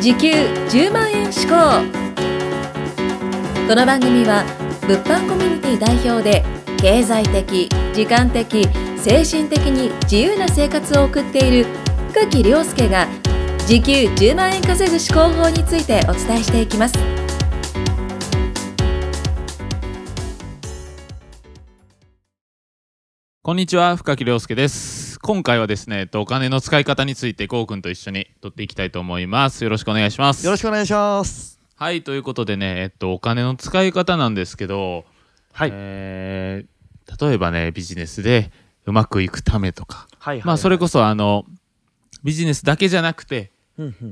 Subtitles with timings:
[0.00, 1.52] 時給10万円志向
[3.68, 4.44] この番組は
[4.88, 6.42] 物販コミュニティ代表で
[6.78, 8.66] 経済的時間的
[8.96, 11.66] 精神的に自由な生活を送っている
[12.14, 13.08] 深木亮介が
[13.66, 16.98] 時給10万円稼ぐ思考法についてお伝えしていきます。
[23.42, 25.09] こんにちは深木亮介です。
[25.22, 31.58] 今回はですねえっとお金の使い方についてゴーくんと一緒に取っていきたいと思いますよろしくお願いしますよろしくお願いします。
[31.76, 35.04] はいということでねえっとお金の使い方なんですけど
[35.52, 35.70] はい。
[35.72, 36.70] えー
[37.20, 38.52] 例えばねビジネスで
[38.86, 40.46] うまくいくためとか、はいはい。
[40.46, 41.44] まあそれこそあの
[42.22, 44.04] ビジネスだけじゃなくてうんう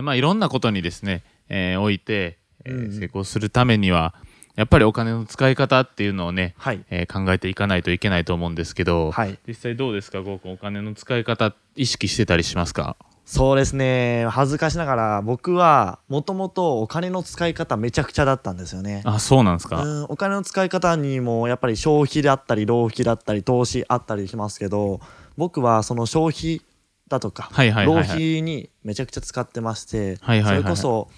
[0.00, 4.14] んまあいろんなことにですね、えーおいて、えーうんうん成功するためには
[4.54, 6.84] やっぱりお金の使い方っていうのをね、はい。
[6.90, 9.38] えー考えていかないといけないと思うんですけど、はい。
[9.46, 12.96] 実際どうですかゴーくんお金の使い方意識してたりしますか？
[13.24, 14.26] そうですね。
[14.28, 19.02] 恥ずかしながら僕はもともとお金の使い方めちゃくちゃだったんですよね。
[19.04, 25.00] あそうなんですか、うん、お金の使い方にもやっぱり消費だったり浪費だったり投資あったりしますけど
[25.36, 26.62] 僕はその消費
[27.08, 27.50] だとか
[27.86, 31.08] 浪費にめちゃくちゃ使ってましてそれこそ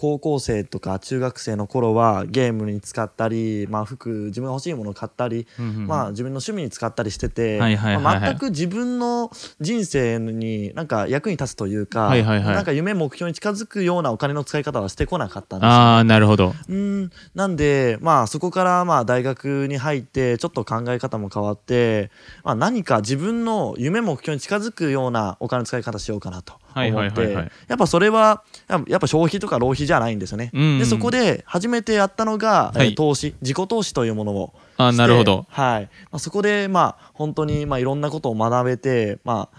[0.00, 15.70] 高校生とか中学生の頃はゲームに使ったり、まあ、服自分が欲しいものを買ったりまあ、自分の趣味に使ったりしてて、全く自分の人生になんか役に立つというか、なんか夢目標に近づくようなお金の使い方はしてこなかったんですよ。
[15.70, 16.54] ああなるほど。
[16.68, 17.10] うん。
[17.34, 22.10] なんでまあそこからまあ大学に入ってちょっと考え方も変わって、
[22.42, 30.50] まあ、何か自分の夢目標に近づくようなお金の使い方しようかなとはい思ってやっぱそれはやっぱやっぱ消費とか浪費じゃないんですよね。
[30.54, 30.62] うん。
[30.62, 32.88] うんでそこで初めてやったのが、はい。
[32.88, 35.46] えー投資自己投資というものをあなるほど。
[35.48, 35.82] はい。
[35.82, 39.58] まあ、そこでまあ本当にまあいろんなことを学べて、まあ、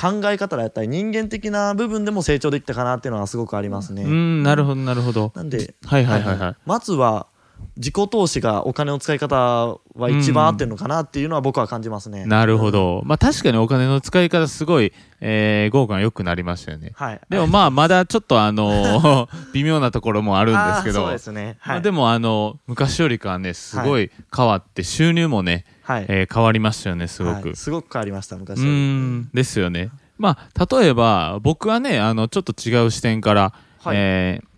[0.00, 4.04] 考え方だったり人間的な部分でも成長できたかなっていうのはすごくありますね。
[4.04, 5.32] うんなるほどなるほど。
[5.34, 6.38] なんで、はいはいはい。
[6.38, 6.56] はい。
[6.66, 7.26] まずは
[7.76, 12.26] 自己投資がお金の使い方は一番合ってるのかなっていうのは僕は感じますね。
[12.26, 17.20] なるほどまあ確かにお金の使い方すごい、えー、豪華が良くなりましたよねはい。
[17.28, 21.56] でもまあ まだちょっとあの 微妙なところもあるんですけどそうですね。
[21.60, 21.74] はい。
[21.74, 28.70] まあでもあの昔よりかはねすごい変わって収入もね、はい、えー変わりましたよねすごく、はいすごく変わりました昔より。
[28.70, 33.52] んですよねまあ例えば僕はねあのちょっと違う視点から、
[33.82, 34.50] はいえー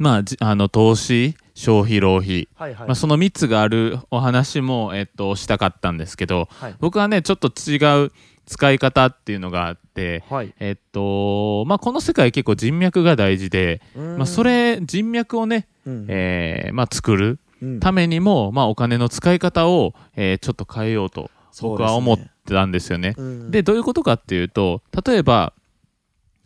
[0.00, 2.88] まあじあの投資消費浪費、はいはい。
[2.88, 6.74] まあ、その3つがあるお話も、えっと、したかったんですけどはい。
[6.80, 7.76] 僕はねちょっと違
[8.06, 8.12] う
[8.46, 10.54] 使い方っていうのがあってはい。
[10.58, 23.14] えっとまあこの世界結構人脈が大事で、まあ、そ、れ人脈をね、うんえーまあ、作るうんためにも、まあ、お金の使い方を、えーちょっと変えようと僕は思ってたんですよね。
[23.18, 25.52] うんでどういうことかっていうと例えば、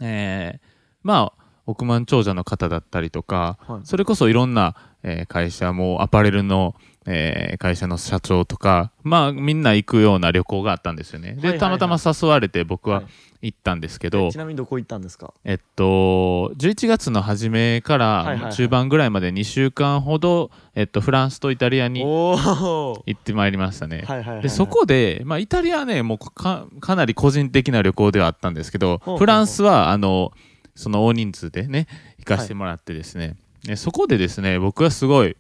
[0.03, 0.59] えー
[1.05, 3.81] まあ億万長者の方だったりとかはい。
[3.85, 6.75] それこそいろんな、えー会社もアパレルの、
[7.07, 11.29] えー会社の社長とかまあみんな行くような旅行があったんですよね。
[11.31, 11.53] はいはいはい。
[11.55, 13.07] でたまたま誘われて僕ははい。
[13.45, 15.35] 行ったんですけど、えちなみにどこ行ったんですか？
[15.45, 18.45] えっと11月の初めかはいはいはい。
[18.47, 24.03] ら中盤ぐらいまで2週間ほど、えっと、フランスとイタリアに行ってまいりましたね。
[24.07, 24.43] はいはいはいはい。
[24.45, 30.33] でそこで、まあ、イタリアはねもうかかなり個人的な旅行ではあったんですけどフランスはあの
[30.75, 31.87] その大人数でね
[32.19, 35.37] 行かせてもらってですね、でそこでですね僕はすごい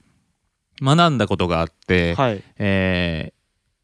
[0.80, 2.42] 学んだことがあって、はい。
[2.58, 3.34] えー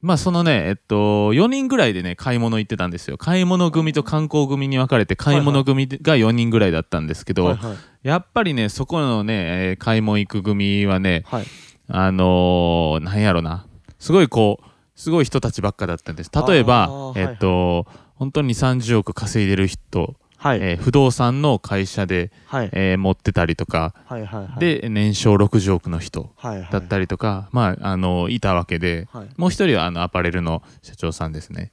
[0.02, 3.18] まあそのねえっと4人ぐらいでね買い物行ってたんですよ。
[3.18, 7.76] 買い物組と観光組に分かれて買い物組が4人ぐらいだったんですけど、はいはい。
[8.02, 11.46] やっぱりねそこのね、えー買い物行く組はねはい。
[11.88, 13.66] あのー、なんやろな。
[13.98, 14.64] すごいこう
[14.98, 16.30] すごい人たちばっかだったんです。
[16.48, 20.58] 例えばえっと、本当に30億稼いでる人、はい。
[20.62, 22.70] えー不動産の会社で、はい。
[22.72, 24.58] えー持ってたりとか、はいはいはい。
[24.58, 26.72] で年商60億の人はいはい。
[26.72, 29.28] だったりとか、まああのいたわけで、はい。
[29.36, 31.72] もう一人はあのアパレルの社長さんですね。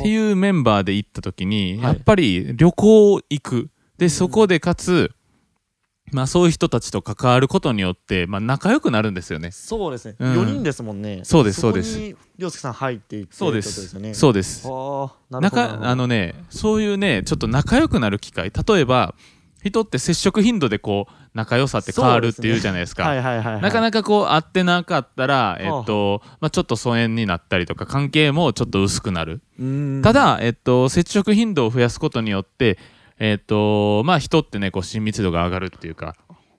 [0.00, 1.82] っていうメンバーで行った時に、はい。
[1.82, 3.68] やっぱり旅行行く。
[3.98, 5.12] でそこでかつ、
[6.12, 9.50] まあ、そういう人たちと関わることによって、まあ、仲良くなるんですよね。
[9.50, 10.32] そうですね、うん。
[10.34, 11.20] 4人ですもんね。
[11.24, 11.98] そうですそうです。
[12.38, 14.14] 涼介さん入っていってそうです。
[14.14, 14.66] そうです。
[14.68, 15.38] はあ
[15.82, 18.50] あのねそういうねちょっと仲良くなる機会。
[18.50, 19.14] 例えば
[19.64, 23.04] 人って接触頻度でこう仲良さって変わるっていうじゃないですか。
[23.04, 23.62] はいはいはいはい。
[23.62, 25.80] なかなかこう会ってなかったら、えはあ。
[25.80, 30.02] っとまあ、ちょっと疎遠になったりとか関係もちょっと薄くなる、うーん。
[30.02, 32.78] ただ、えっと、接触頻度を増やすことによって、
[33.18, 36.16] えっとまあ、人ってねこう親密度が上がるっていうか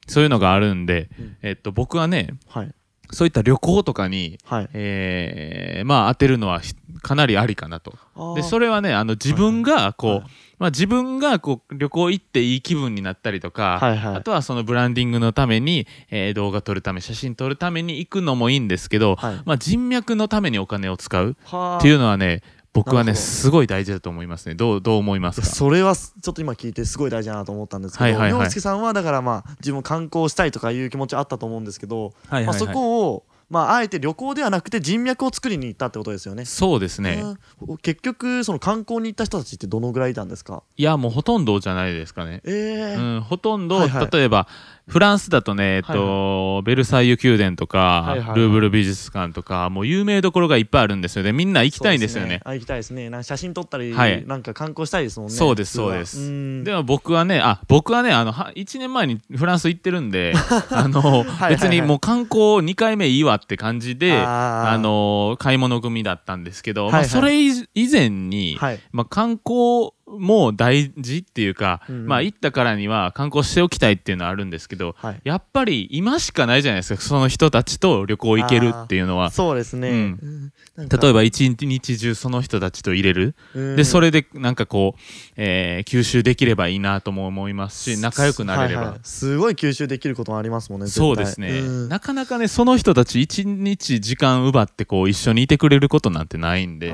[0.07, 1.37] そういうのがあるんで、うん。
[1.41, 2.71] えっと、僕はねはい。
[3.09, 4.69] そういった旅行とかに、はい。
[4.73, 7.93] えーまあ当てるのはひかなりありかなと。
[8.35, 10.23] でそれれはねあの自分がこう、はい。
[10.59, 14.15] まあ、自分がこう旅行行っていい気分になったりとか、はいはい。
[14.15, 19.41] あとはそのブランディングのために、えー動画撮るため写真撮るために行くのもいいんですけど、はい。
[19.45, 22.41] まあ、人脈のためにお金を使うはっていうのはね
[22.77, 24.53] 僕はねすごい大事だと思いますね。
[24.53, 25.47] どうどう思いますか？
[25.47, 28.43] それはちょっと今聞いてすごい大事だなと思ったんですけど、はいはいはい。
[28.43, 32.45] 洋介さんはだからまあ自分も観光したいとかいう気持ちあったと思うんですけど、はいはいはい。
[32.45, 36.45] まあ、そこをまああえて旅行ではなくて人脈を作りに行ったってことですよね。
[36.45, 37.23] そうですね。
[37.61, 37.77] うん。
[37.77, 40.63] 結局その観光に行った人たちってどのぐらいいたんですか？
[40.75, 42.41] いやもうほとんどじゃないですかね。
[42.43, 43.15] えー。
[43.15, 44.09] うん、ほとんど、はいはい。
[44.11, 44.47] 例えば
[44.87, 48.35] フランスだとね、えっとベルサイユ宮殿とか、はいはいはい。
[48.37, 51.31] ルーブル美術館とかもう有名どころがいっぱいあるんですよね。
[51.31, 52.41] みんな行きたいんですよね。
[52.43, 53.09] そうあ行きたいですね。
[53.09, 54.25] なんか写真撮ったり、はい。
[54.27, 55.35] なんか観光したいですもんね。
[55.35, 56.19] そうですそうです。
[56.19, 56.63] ん。
[56.63, 60.33] でも僕はねあ僕はねあのは1年前にフランス行ってるんで
[60.71, 64.71] あのはいはい別にもう観光2回目いいわって感じであー。
[64.71, 67.01] あの買い物組だったんですけど、はいはい。
[67.01, 68.79] まあ、それ以以前に、はい。
[68.91, 72.07] まあ、観光も大事っていうか、うんうん。
[72.07, 75.21] まあ行ったからには観光しておきたいっていうのはあるんですけど、はい。
[75.23, 79.31] やっぱり今しかないじゃないですかその人たちと旅行行けるっていうのは。
[79.31, 79.89] そうですね。
[79.89, 80.51] うん。
[80.77, 83.75] 例えば一日中その人たちと入れる、うん。
[83.75, 84.99] でそれでなんかこう、
[85.35, 88.99] えー吸収できればいいなとも思いますし仲良くなれれば、はいはい。
[89.03, 90.87] すごい吸収できることもありますもんね。
[90.87, 91.89] そうですね、うん。
[91.89, 96.93] なかなかねその人たち一日時間奪ってこう一緒にいてくれることなんてないんで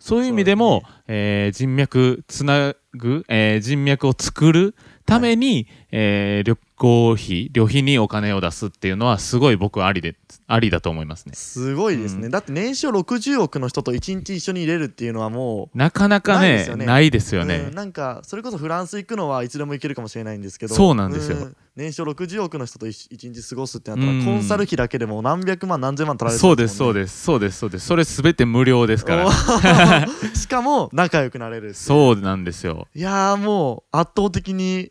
[0.00, 4.76] そういう意味でもそうえー人脈つなぐ、えー人脈を作る
[5.10, 10.16] ために、えー旅行費旅費にお金を出すっていうのはすごい僕はありで
[10.46, 11.34] ありだと思いますね。
[11.34, 12.30] すごいですね、うん。
[12.30, 16.86] だって年商60億の人と1日一緒に入れるっていうのはもなかなかないでねすよね。
[16.86, 17.74] ないですう、よね、うん。
[17.74, 21.36] なんかそれこそフランス行くのはいつでも行けるかもしれないんですけどそうなんですよ。
[21.36, 21.56] ん。
[21.76, 24.24] 年商60億の人と一一日過ごすってなったら、うん。
[24.24, 27.86] コンサル費だけでも何百万何千万取られるそうですそうすですそうですそうです。
[27.86, 29.30] それ全て無料ですから。
[30.34, 31.74] しかも仲良くなれるう。
[31.74, 32.88] そうなんですよ。
[32.94, 34.90] いやーもう圧倒的に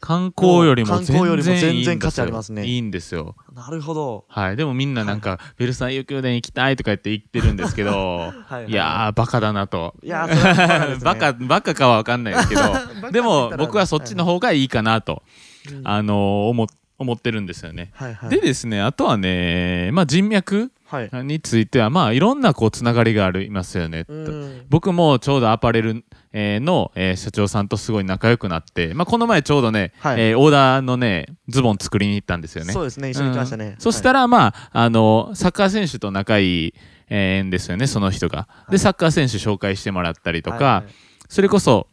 [0.00, 2.66] 観光よりも観光よりも全然いいん全然価ですよ値ありますね。
[2.66, 3.36] いいんですよ。
[3.54, 4.24] なるほど。
[4.28, 4.56] はい。
[4.56, 7.90] でもみんななんか、ベルサイユ宮殿行きたいとか言って言ってるんですけど
[8.46, 8.72] はいはいい。
[8.72, 9.94] やーバカだなと。
[10.02, 12.62] いやーバカ バカバカかは分かんないですけど
[13.12, 15.22] でも僕はそっちの方がいいかなと、
[15.70, 15.82] うん。
[15.84, 16.66] あのー思
[16.98, 17.92] 思ってるんですよね。
[17.94, 18.30] はいはい。
[18.30, 21.10] でですねあとはね、まあ、人脈はい。
[21.24, 24.04] についてはまあいろんなこうつながりがありますよね。
[24.08, 24.62] うん。
[24.68, 30.20] 僕もちょうどアパレル、えーの、えー社長さんとすごい仲良くなって、まあ、この前ちょうどね、はい。
[30.20, 32.72] えーオーダーのねズボン作りに行ったんですよね。
[32.72, 33.76] そうですね一緒に行きましたね、うん。
[33.78, 36.74] そしたらまああのサッカー選手と仲いい、
[37.08, 38.48] えーんですよねその人が。
[38.68, 38.72] い。
[38.72, 40.84] でサッカー選手紹介してもらったりとか、はいはい。
[41.28, 41.86] それこそ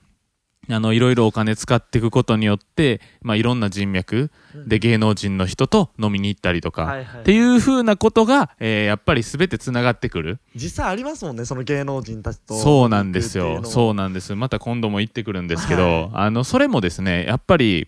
[0.69, 4.31] あのいろいろお金使っていくことによって、まあ、いろんな人脈。
[4.65, 10.39] で芸能人の人と飲みに行ったりとか、はいはいっていうふうなことが、えーやっぱり全てつながってくる。
[10.55, 13.63] 実際ありますもんねその芸能人たちとそうなんですよ。
[13.63, 14.33] そうなんです。
[14.35, 16.09] また今度も行ってくるんですけど、はい。
[16.13, 17.87] あのそれもですねやっぱり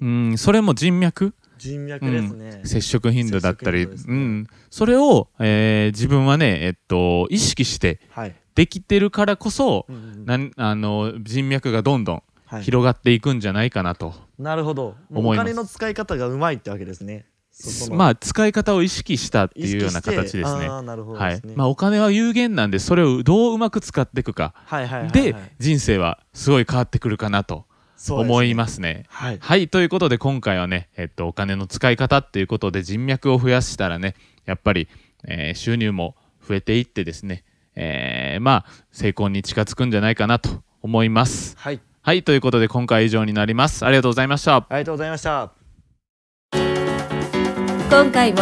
[0.00, 1.34] うんそれも人脈。
[1.58, 3.94] 人脈ですね、接触頻度だったり、ね。
[4.08, 9.86] うん、それを、えー自分はね、えっと、意識してはい、できてるからこそ、
[10.24, 12.62] なんあの人脈がどんどんはい。
[12.62, 14.96] 広がっていくんじゃないかなと、なるほど。
[15.12, 17.26] お金の使い方がうまいってわけですね。
[17.90, 20.68] まあ使い方を意識したっていうような形ですね。
[20.68, 21.42] はい。
[21.54, 24.52] まあ、お金は有限なんでそれをどううまく使っていくか。
[24.66, 25.12] はいはいはいはい。
[25.12, 27.64] で人生はすごい変わってくるかなと
[27.96, 28.34] そうですね。
[28.34, 29.04] 思いますね。
[29.08, 29.38] はい。
[29.40, 29.68] はい。
[29.68, 34.88] ということで今回はね、えっと、お金の使い方っていうことで人脈を増やしたらねやっぱり、
[35.26, 36.14] えー収入も
[36.46, 37.42] 増えていってですね、
[37.76, 40.48] えーまあ成功に近づくんじゃないかなと
[40.82, 41.54] 思います。
[41.58, 43.84] はいはいということで今回は以上になります。
[43.84, 44.56] ありがとうございました。
[44.56, 45.52] ありがとうございました
[47.90, 48.38] 今回も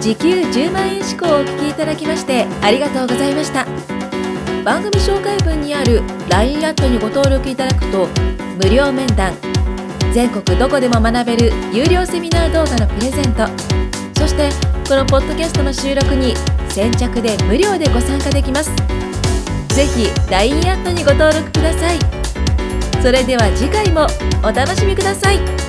[0.00, 3.64] 時給10万円志向をお聞きいただきましてありがとうございました
[4.64, 8.08] 番組紹介文にある LINE アットにご登録いただくと
[8.62, 9.34] 無料面談
[10.12, 14.50] 全国どこでも学べる有料セミナー動画のプレゼントそして
[14.86, 16.34] このポッドキャストの収録に
[16.68, 18.70] 先着で無料でご参加できます。
[19.74, 21.98] ぜひ LINE アットにご登録ください。
[23.02, 24.06] それでは次回も
[24.42, 25.67] お楽しみください。